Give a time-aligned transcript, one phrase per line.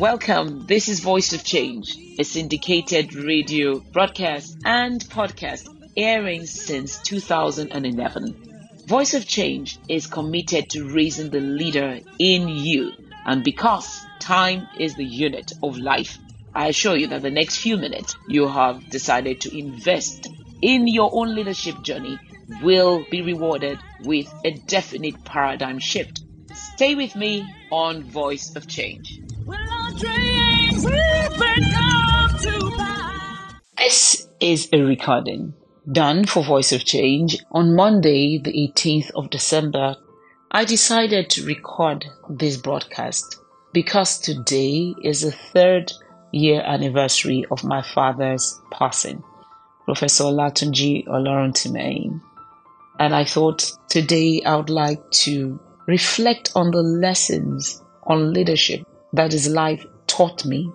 [0.00, 0.64] Welcome.
[0.64, 8.84] This is Voice of Change, a syndicated radio broadcast and podcast airing since 2011.
[8.86, 12.92] Voice of Change is committed to raising the leader in you.
[13.26, 16.16] And because time is the unit of life,
[16.54, 20.28] I assure you that the next few minutes you have decided to invest
[20.62, 22.18] in your own leadership journey
[22.62, 26.22] will be rewarded with a definite paradigm shift.
[26.54, 29.20] Stay with me on Voice of Change.
[33.76, 35.54] This is a recording
[35.90, 39.96] done for Voice of Change on Monday, the 18th of December.
[40.52, 43.40] I decided to record this broadcast
[43.72, 45.92] because today is the third
[46.30, 49.24] year anniversary of my father's passing,
[49.86, 52.20] Professor Latunji Oloruntimehin.
[53.00, 59.32] And I thought today I would like to reflect on the lessons on leadership that
[59.32, 60.70] his life taught me.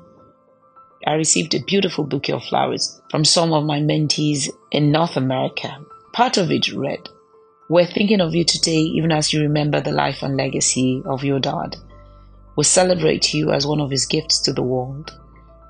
[1.08, 5.78] I received a beautiful bouquet of flowers from some of my mentees in North America.
[6.14, 7.10] Part of it read,
[7.70, 11.40] We're thinking of you today, even as you remember the life and legacy of your
[11.40, 11.76] dad.
[12.56, 15.12] We celebrate you as one of his gifts to the world.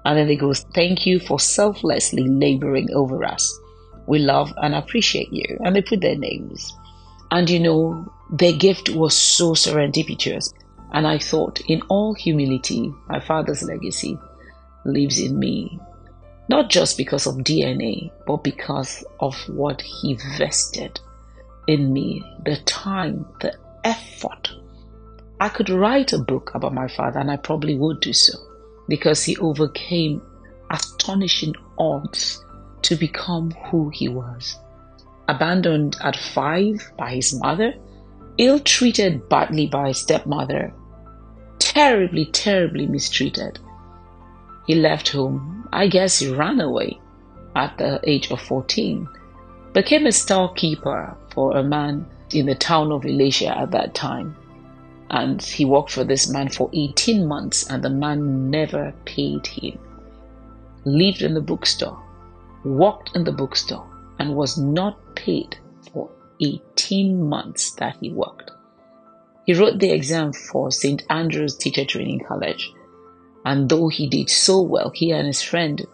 [0.06, 3.60] And then they go, Thank you for selflessly laboring over us.
[4.08, 5.58] We love and appreciate you.
[5.64, 6.74] And they put their names.
[7.32, 10.54] And you know, their gift was so serendipitous.
[10.96, 14.18] And I thought, in all humility, my father's legacy
[14.86, 15.78] lives in me.
[16.48, 21.02] Not just because of DNA, but because of what he vested
[21.68, 24.54] in me the time, the effort.
[25.38, 28.38] I could write a book about my father, and I probably would do so
[28.88, 30.22] because he overcame
[30.72, 32.42] astonishing odds
[32.84, 34.58] to become who he was.
[35.28, 37.74] Abandoned at five by his mother,
[38.38, 40.74] ill treated badly by his stepmother,
[41.60, 43.60] terribly, terribly mistreated.
[44.68, 45.68] He left home.
[45.72, 47.00] I guess he ran away
[47.56, 49.08] at the age of 14.
[49.74, 54.36] Became a storekeeper for a man in the town of Ilesha at that time
[55.10, 59.78] and he worked for this man for 18 months and the man never paid him.
[60.84, 62.02] Lived in the bookstore,
[62.64, 63.88] worked in the bookstore,
[64.20, 65.58] and was not paid
[65.92, 66.10] for
[66.42, 68.52] 18 months that he worked.
[69.46, 71.04] He wrote the exam for St.
[71.10, 72.72] Andrew's Teacher Training College,
[73.44, 75.86] and though he did so well, he and his friend,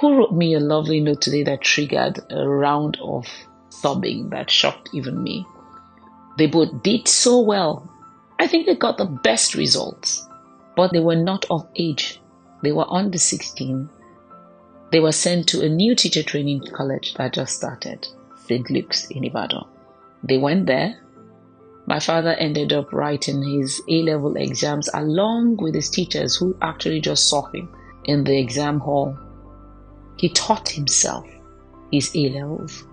[0.00, 3.26] who wrote me a lovely note today that triggered a round of
[3.70, 5.46] sobbing that shocked even me,
[6.36, 7.88] they both did so well
[8.40, 10.26] I think they got the best results,
[10.76, 12.20] but they were not of age.
[12.62, 13.88] They were under 16.
[14.92, 18.06] They were sent to a new teacher training college that just started,
[18.46, 18.70] St.
[18.70, 19.66] Luke's in Ibadan.
[20.22, 21.00] They went there.
[21.88, 27.00] My father ended up writing his A level exams along with his teachers who actually
[27.00, 29.16] just saw him in the exam hall.
[30.18, 31.26] He taught himself
[31.90, 32.84] his A levels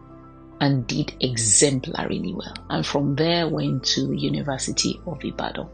[0.61, 2.53] and did exemplarily well.
[2.69, 5.67] And from there went to the University of Ibadan.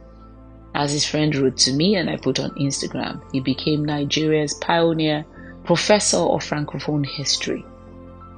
[0.74, 5.28] As his friend wrote to me and I put on Instagram, he became Nigeria's pioneer
[5.64, 7.64] professor of Francophone history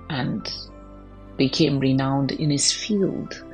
[0.10, 0.54] and
[1.38, 3.46] became renowned in his field.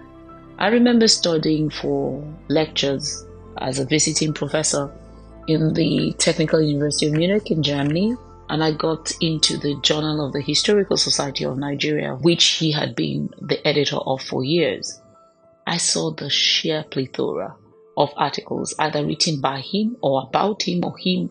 [0.61, 3.25] I remember studying for lectures
[3.59, 4.93] as a visiting professor
[5.47, 8.17] in the Technical University of Munich in Germany
[8.49, 12.93] and I got into the Journal of the Historical Society of Nigeria, which he had
[12.93, 14.99] been the editor of for years.
[15.65, 17.55] I saw the sheer plethora
[17.95, 21.29] of articles either written by him or about him or him.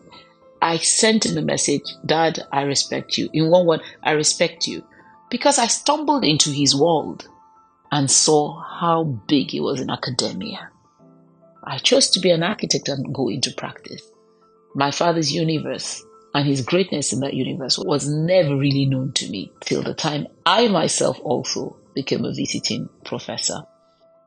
[0.59, 3.29] I sent him a message, Dad, I respect you.
[3.31, 4.83] In one word, I respect you.
[5.29, 7.28] Because I stumbled into his world
[7.91, 10.69] and saw how big he was in academia.
[11.63, 14.01] I chose to be an architect and go into practice.
[14.75, 19.51] My father's universe and his greatness in that universe was never really known to me
[19.61, 23.63] till the time I myself also became a visiting professor.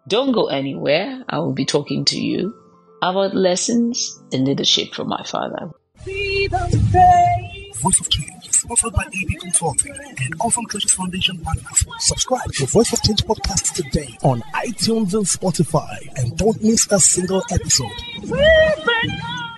[0.09, 1.25] Don't go anywhere.
[1.29, 2.55] I will be talking to you
[3.03, 5.71] about lessons in leadership from my father.
[7.81, 11.85] Voice of Change, sponsored by AD Consulting and Awesome Treasures Foundation Partners.
[11.99, 17.01] Subscribe to Voice of Change podcast today on iTunes and Spotify and don't miss a
[17.01, 17.91] single episode.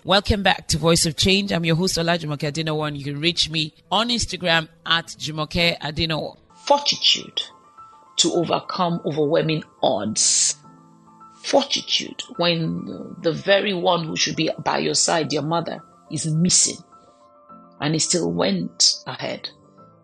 [0.05, 1.53] Welcome back to Voice of Change.
[1.53, 6.39] I'm your host, Olajumoke Adenowo, and you can reach me on Instagram at Jumoke Adenowo.
[6.65, 7.43] Fortitude
[8.17, 10.57] to overcome overwhelming odds.
[11.43, 16.79] Fortitude when the very one who should be by your side, your mother, is missing.
[17.85, 19.51] And he still went ahead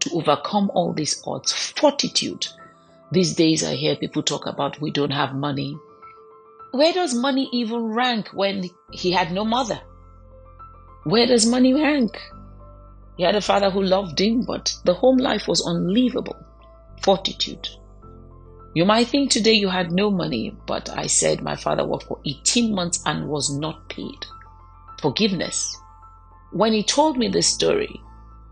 [0.01, 1.51] to overcome all these odds.
[1.51, 2.47] Fortitude.
[3.11, 5.79] These days I hear people talk about we don't have money.
[6.73, 9.81] Where does money even rank when he had no mother?
[11.05, 12.21] Where does money rank?
[13.17, 16.37] He had a father who loved him, but the home life was unlivable.
[17.01, 17.67] Fortitude.
[18.75, 22.21] You might think today you had no money, but I said my father worked for
[22.27, 24.27] 18 months and was not paid.
[25.01, 25.81] Forgiveness.
[26.53, 28.01] When he told me this story,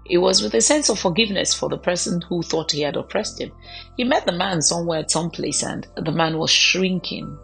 [0.04, 3.40] it was with a sense of forgiveness for the person who thought he had oppressed
[3.40, 3.52] him.
[3.96, 7.38] He met the man somewhere at some place and the man was shrinking.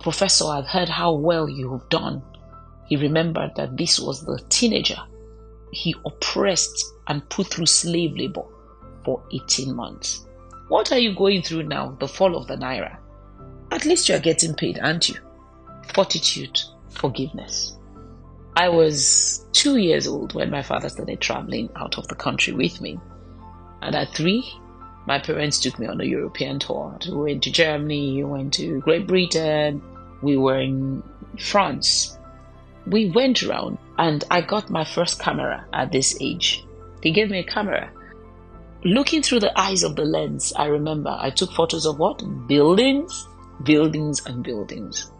[0.00, 2.22] Professor, I've heard how well you have done.
[2.86, 4.98] He remembered that this was the teenager
[5.72, 8.44] he oppressed and put through slave labor
[9.04, 10.26] for 18 months.
[10.68, 11.96] What are you going through now?
[12.00, 12.98] The fall of the Naira.
[13.70, 15.16] At least you're getting paid, aren't you?
[15.94, 16.60] Fortitude,
[16.90, 17.76] forgiveness.
[18.58, 22.80] I was two years old when my father started traveling out of the country with
[22.80, 22.98] me.
[23.82, 24.50] And at three,
[25.06, 26.98] my parents took me on a European tour.
[27.06, 29.82] We went to Germany, we went to Great Britain,
[30.22, 31.02] we were in
[31.38, 32.18] France.
[32.86, 36.64] We went around and I got my first camera at this age.
[37.02, 37.90] They gave me a camera.
[38.84, 42.22] Looking through the eyes of the lens, I remember I took photos of what?
[42.48, 43.28] Buildings,
[43.64, 45.10] buildings, and buildings.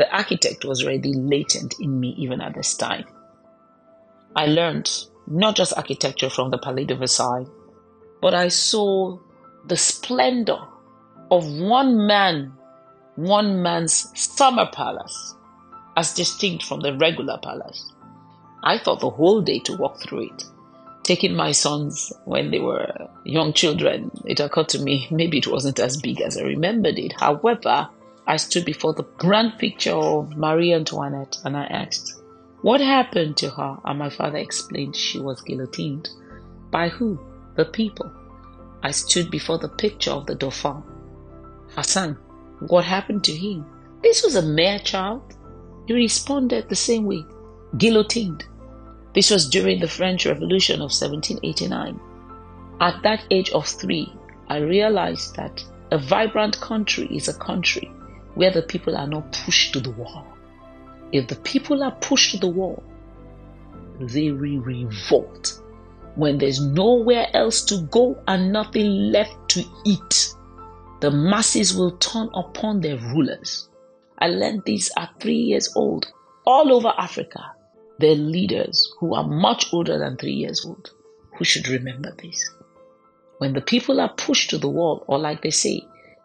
[0.00, 3.04] The architect was already latent in me even at this time.
[4.34, 4.90] I learned
[5.26, 7.44] not just architecture from the Palais de Versailles,
[8.22, 9.18] but I saw
[9.66, 10.56] the splendor
[11.30, 12.54] of one man,
[13.16, 15.34] one man's summer palace,
[15.98, 17.92] as distinct from the regular palace.
[18.62, 20.44] I thought the whole day to walk through it.
[21.02, 22.90] Taking my sons when they were
[23.26, 27.12] young children, it occurred to me maybe it wasn't as big as I remembered it.
[27.20, 27.90] However,
[28.30, 32.22] I stood before the grand picture of Marie Antoinette and I asked,
[32.62, 33.78] What happened to her?
[33.84, 36.08] And my father explained she was guillotined.
[36.70, 37.18] By who?
[37.56, 38.08] The people.
[38.84, 40.84] I stood before the picture of the Dauphin.
[41.74, 42.18] Hassan,
[42.68, 43.66] what happened to him?
[44.00, 45.22] This was a mere child.
[45.88, 47.24] He responded the same way
[47.78, 48.44] guillotined.
[49.12, 51.98] This was during the French Revolution of 1789.
[52.80, 54.14] At that age of three,
[54.46, 57.92] I realized that a vibrant country is a country
[58.34, 60.26] where the people are not pushed to the wall.
[61.12, 62.82] If the people are pushed to the wall,
[63.98, 65.60] they will revolt.
[66.14, 70.34] When there's nowhere else to go and nothing left to eat,
[71.00, 73.68] the masses will turn upon their rulers.
[74.18, 76.12] I learned this at three years old.
[76.46, 77.52] All over Africa,
[77.98, 80.90] there are leaders who are much older than three years old
[81.36, 82.50] who should remember this.
[83.38, 85.82] When the people are pushed to the wall, or like they say,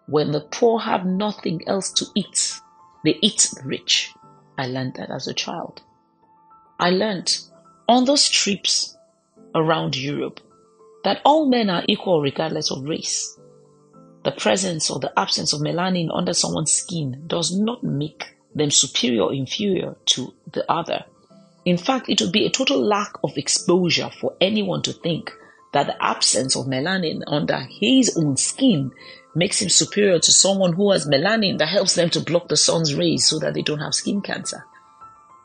[0.07, 2.59] when the poor have nothing else to eat,
[3.03, 4.13] they eat the rich.
[4.57, 5.81] I learned that as a child.
[6.79, 7.37] I learned
[7.87, 8.95] on those trips
[9.53, 10.39] around Europe
[11.03, 13.37] that all men are equal regardless of race.
[14.23, 19.23] The presence or the absence of melanin under someone's skin does not make them superior
[19.23, 21.05] or inferior to the other.
[21.63, 25.31] In fact, it would be a total lack of exposure for anyone to think
[25.73, 28.91] that the absence of melanin under his own skin
[29.35, 32.95] makes him superior to someone who has melanin that helps them to block the sun's
[32.95, 34.65] rays so that they don't have skin cancer.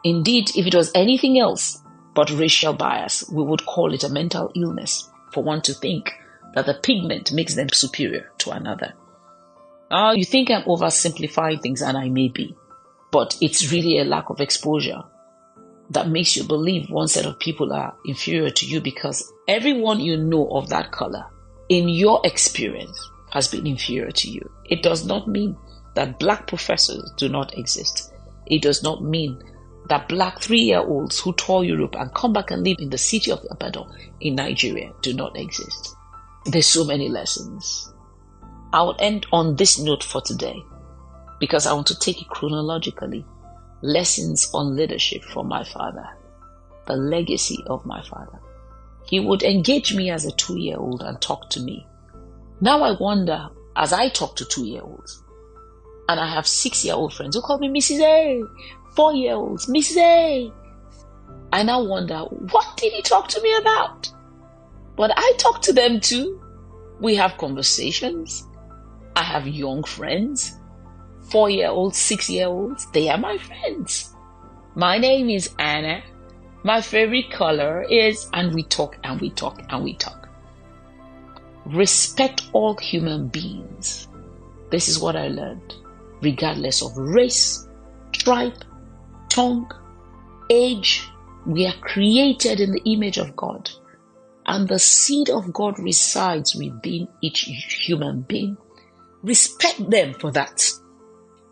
[0.05, 1.83] Indeed, if it was anything else
[2.15, 6.11] but racial bias, we would call it a mental illness for one to think
[6.55, 8.95] that the pigment makes them superior to another.
[9.91, 12.55] Now, you think I'm oversimplifying things, and I may be,
[13.11, 15.03] but it's really a lack of exposure
[15.91, 20.17] that makes you believe one set of people are inferior to you because everyone you
[20.17, 21.27] know of that color,
[21.69, 24.51] in your experience, has been inferior to you.
[24.65, 25.57] It does not mean
[25.95, 28.13] that black professors do not exist.
[28.47, 29.43] It does not mean
[29.89, 32.99] that black three year olds who tour Europe and come back and live in the
[32.99, 33.87] city of Ibadan
[34.21, 35.97] in Nigeria do not exist.
[36.47, 37.93] There's so many lessons.
[38.73, 40.63] I will end on this note for today
[41.41, 43.25] because I want to take it chronologically.
[43.83, 46.07] Lessons on leadership from my father,
[46.87, 48.39] the legacy of my father.
[49.07, 51.87] He would engage me as a two year old and talk to me
[52.61, 55.23] now I wonder, as I talk to two year olds,
[56.09, 58.01] and I have six year old friends who call me Mrs.
[58.01, 58.43] A,
[58.95, 59.97] four year olds, Mrs.
[59.97, 60.53] A.
[61.53, 64.13] I now wonder, what did he talk to me about?
[64.97, 66.41] But I talk to them too.
[67.01, 68.47] We have conversations.
[69.17, 70.59] I have young friends,
[71.31, 72.87] four year olds, six year olds.
[72.93, 74.15] They are my friends.
[74.75, 76.03] My name is Anna.
[76.63, 80.20] My favorite color is, and we talk and we talk and we talk.
[81.73, 84.09] Respect all human beings.
[84.71, 85.75] This is what I learned.
[86.21, 87.69] Regardless of race,
[88.13, 88.65] tribe,
[89.29, 89.71] tongue,
[90.51, 91.09] age,
[91.47, 93.71] we are created in the image of God.
[94.47, 98.57] And the seed of God resides within each human being.
[99.23, 100.73] Respect them for that.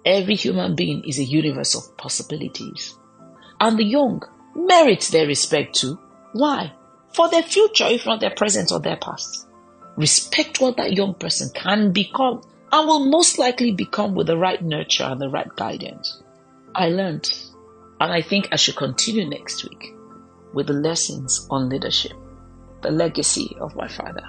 [0.05, 2.99] Every human being is a universe of possibilities.
[3.61, 4.23] And the young,
[4.57, 5.99] merit their respect too.
[6.33, 6.73] Why?
[7.13, 9.48] For their future, if not their present or their past.
[9.99, 12.40] Respect what that young person can become
[12.71, 16.23] and will most likely become with the right nurture and the right guidance.
[16.73, 17.28] I learned,
[18.00, 19.97] and I think I should continue next week
[20.55, 22.12] with the lessons on leadership,
[22.81, 24.23] the legacy of my father.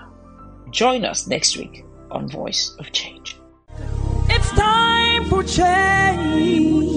[0.72, 3.38] Join us next week on Voice of Change.
[4.28, 6.90] It's time for change.